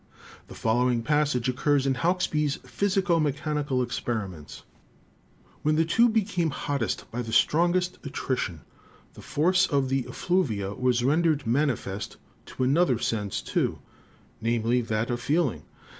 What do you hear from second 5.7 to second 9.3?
the tube became hottest by the strongest Attrition, the